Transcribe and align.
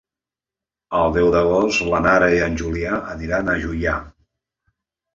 El 0.99 1.13
deu 1.17 1.29
d'agost 1.35 1.85
na 1.91 2.01
Nara 2.07 2.33
i 2.39 2.41
en 2.49 2.59
Julià 2.65 2.97
aniran 3.15 3.57
a 3.57 3.59
Juià. 3.67 3.99